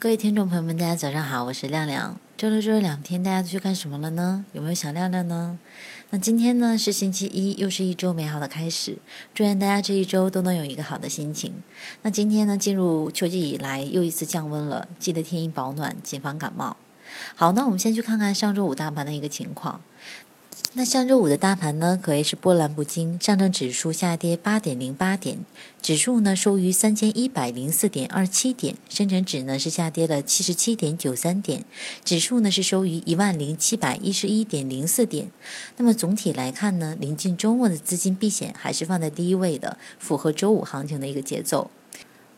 [0.00, 2.18] 各位听众朋友们，大家早上好，我是亮亮。
[2.34, 4.46] 周六周日两天，大家都去干什么了呢？
[4.54, 5.58] 有没有想亮亮呢？
[6.08, 8.96] 那今天呢是星期一，又是一周美好的开始。
[9.34, 11.52] 祝愿大家这一周都能有一个好的心情。
[12.00, 16.78] 那今天呢，进入秋季以来又一次降温了，记得添衣保暖，谨防感冒。
[17.34, 19.82] 好，那我们先去看看上周五大盘的一个情况。
[20.74, 25.44] 那上周五的大盘呢，可谓是波澜不惊，上证指数下跌八点零八点，
[25.82, 31.64] 指数呢收于三千一百零四点二七点，深成指呢是下跌了七十七点九三点，
[32.04, 35.32] 指数呢是收于一万零七百一十一点零四点。
[35.76, 41.68] 那么总体来看呢，临近周末的资金避险还是放在第一位的，符合周五行情的一个节奏。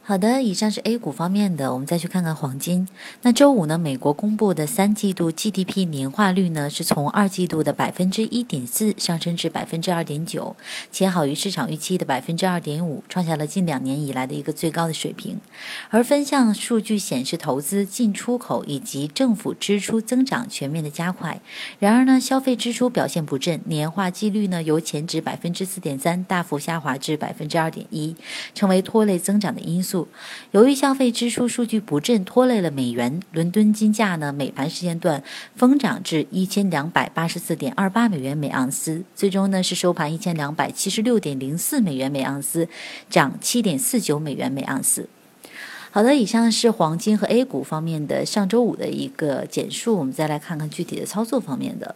[0.04, 2.88] 好的，以上是 A 股方面的，我们再去看看黄金。
[3.22, 10.56] 那周五呢，美国公布的三季度 GDP 年化率呢，是从二季度的百分之一点四上升至百分之二点九，
[10.90, 15.38] 且好于市场预期的百分之二点五，创下了近两年以来的一个最高的水平。
[15.90, 21.40] 而分项数据显示，投资、进出口以及政府支出增长全面的加快。
[21.78, 28.16] 然而呢，消费支出表现不振，年化季率呢由前值百分之四点三大幅下滑至百分之二点一，
[28.52, 29.91] 成为拖累增长的因素。
[30.52, 33.20] 由于消费支出数据不振，拖累了美元。
[33.32, 35.22] 伦敦金价呢，美盘时间段
[35.56, 42.68] 疯涨至一千两百八十四点二八美元每盎司，最终呢是收盘一千两百七十六点零四美元每盎司，
[43.10, 45.08] 涨七点四九美元每盎司。
[45.90, 51.94] 好的，以上是黄金和 A 股方面的上周五的一个简述，我们再来看看具体的操作方面的。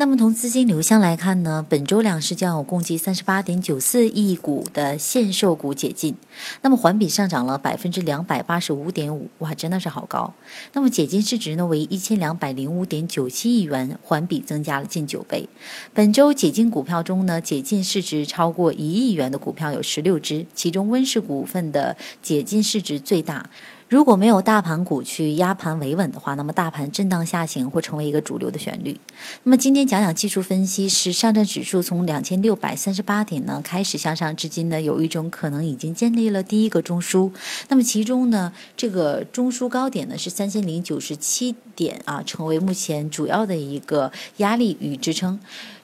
[0.00, 6.14] 那么从资金流向来看呢，本周两市将有共计三十八点九四亿股的限售股解禁，
[6.62, 10.32] 那么环比上涨了百分之两百八十五点五，哇，真的是好高。
[10.72, 15.46] 那么解禁市值呢为一千两百零五点九七亿元，环比增加了近九倍。
[15.92, 23.50] 本周解禁股票中呢，解禁市值超过一亿元的股票有十六只，其中温氏股份的解禁市值最大。
[23.90, 28.96] 如果没有大盘股去压盘维稳的话，那么大盘震荡下行会成为一个主流的旋律。
[29.42, 37.32] 那么今天讲讲技术分析，是上证指数从两千六百三十八点呢开始向上，至今呢有一种可能已经建立了第一个中枢。
[37.66, 45.40] 那么其中呢，这个中枢高点呢是三千零九十七点啊，成为目前主要的一个压力与支撑。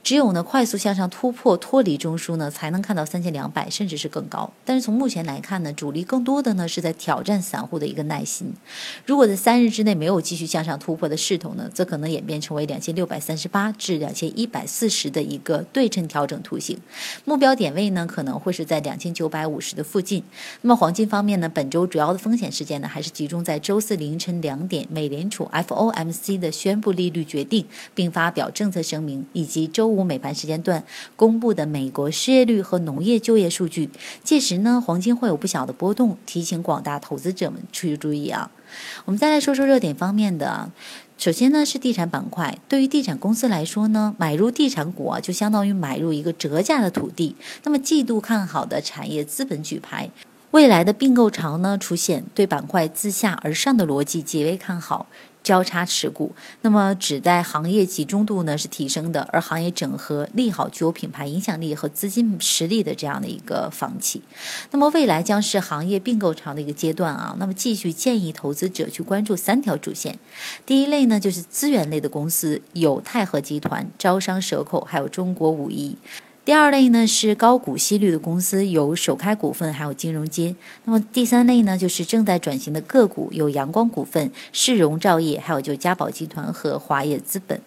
[0.07, 4.49] 只有呢快速向上突破脱离中枢呢，才能看到三千两百，甚至是更高。
[4.65, 8.53] 但是从目前来看呢，主力更多的呢是在挑战散户的一个耐心。
[9.05, 16.79] 如果在三日之内没有继续向上突破的势头呢，则可能演变成为两千六百三十八至两千一百四十的一个对称调整图形。
[17.25, 20.23] 目标点位呢可能会是在两千九百五十的附近。
[20.61, 30.07] 那么黄金方面呢，本周主要的风险事件呢还是集中在周四凌晨两点，美联储 FOMC 的宣布利率决定并发表政策声明，以及周五五。
[30.07, 30.85] 美盘时间段
[31.17, 33.91] 公布的美国失业率和农业就业数据，
[34.23, 38.53] 届时呢，黄金会有不小的波动，提醒广大投资者们去注意啊。
[39.05, 40.71] 我们再来说说热点方面的，
[41.19, 47.35] 首先呢是地产板块，对于地产公司来说呢，买入地产股啊，就相当于买入一个折价的土地。
[47.65, 50.09] 那么季度看好的产业资本举牌，
[50.53, 55.07] 未来的并购潮呢出现，对板块自下而上的逻辑极为看好。
[55.47, 64.21] 交叉持股，那么只在行业集中度呢是提升的，而行业整合利好具有品牌影响力和资金实力的这样的一个房企。
[64.73, 70.19] 那么未来将是行业并购潮的一个阶段啊，那么继续建议投资者去关注三条主线。
[70.67, 75.97] 第一类呢就是资源类的公司，有泰禾集团、招商蛇口，还有中国五一。
[76.47, 80.55] 第二类呢是高股息率的公司，有首开股份，还有金融街。
[80.85, 87.61] 那么第三类呢就是正在转型的个股，有阳光股份、世荣兆业，还有就嘉宝集团和华业资本。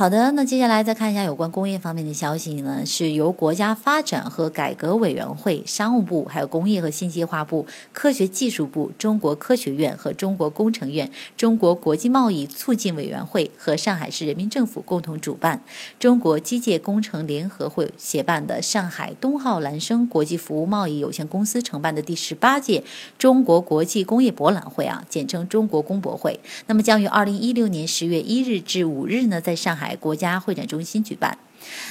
[0.00, 15.62] 好的，那接下来再看一下有关工业方面的消息呢，是由国家发展和改革委员会、商务部、还有工业和信息化部、科学技术部、中国科学院和中国工程院、中国国际贸易促进委员会和上海市人民政府共同主办，
[15.98, 22.82] 中国机械工程联合会协办的上海东浩兰生国际服务贸易有限公司承办的第十八届
[23.18, 29.89] 中国国际工业博览会啊，简称中国工博会，那么将于二零一六年十月一日至五日呢，在上海。
[29.96, 31.38] 国家会展中心举办。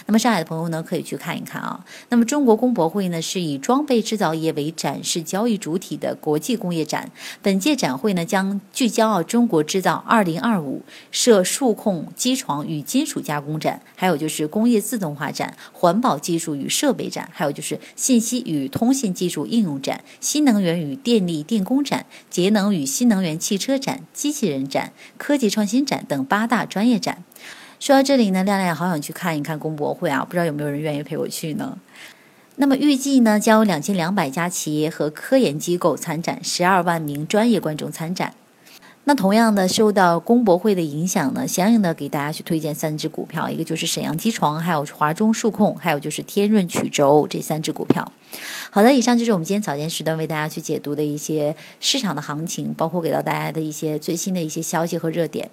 [0.07, 1.85] 那么上海的朋友呢，可以去看一看啊。
[2.09, 7.11] 那么中国工博会呢，是以装备制造业为展示交易主体的国际工业展。
[7.43, 10.81] 本届展会呢，将聚焦啊中国制造二零二五，
[11.11, 27.23] 设数控机床与金属加工展，还有就是工业自动化展、环保技术与设备展，还有就是信息与通信技术应用展、新能源与电力电工展、节能与新能源汽车展、机器人展、科技创新展等八大专业展。
[27.79, 31.77] 说到这里呢，亮亮也好想去看一看工博会啊，不知道有没有人愿意陪我去呢？
[32.57, 38.33] 那么预计呢，将有两千两百家企业和科研机构参展，十二万名专业观众参展。
[39.05, 48.11] 那同样的，受到工博会的影响呢，相应的给大家去推荐三只股票，一个就是沈阳机床，还有华中数控，还有就是天润曲轴这三只股票。
[48.69, 55.49] 好的，以上就是我们今天早间时段为大家去解读的一些市场的行情，包括给到大家的一些最新的一些消息和热点。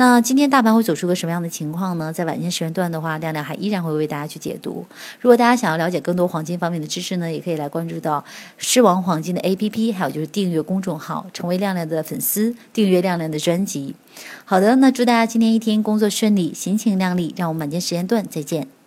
[0.00, 2.12] 那今天大盘会走出个什么样的情况呢？
[2.12, 4.86] 在晚间时间段的话，亮亮还依然会为大家去解读。
[5.20, 8.24] 如果大家想要了解更多黄金方面的知识呢，也可以来关注到
[8.58, 13.96] 狮王黄金的 APP，还有就是订阅公众号，成为亮亮的粉丝，订阅亮亮的专辑。
[14.44, 18.77] 好的，那祝大家今天一天工作顺利，心情亮丽，让我们晚间时间段再见。